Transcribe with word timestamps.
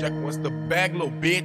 Jack 0.00 0.12
wants 0.12 0.38
the 0.38 0.48
bag, 0.48 0.94
little 0.94 1.10
bit. 1.10 1.44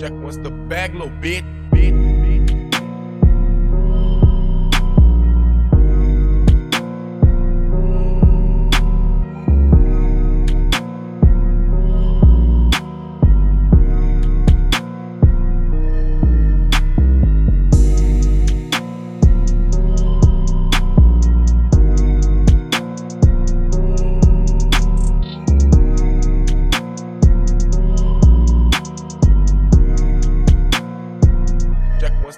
Jack 0.00 0.12
wants 0.12 0.38
the 0.38 0.48
bag, 0.48 0.94
little 0.94 1.10
bit. 1.20 1.44
bit, 1.70 1.92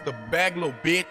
the 0.04 0.12
bag, 0.30 0.56
little 0.56 0.74
bit. 0.82 1.06